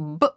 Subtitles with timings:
[0.00, 0.18] Mm.
[0.18, 0.33] B